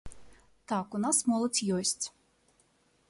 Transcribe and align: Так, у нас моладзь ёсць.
Так, 0.71 0.97
у 0.99 1.01
нас 1.03 1.17
моладзь 1.33 1.61
ёсць. 1.77 2.05